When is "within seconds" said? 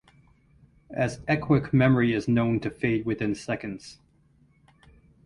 3.05-3.99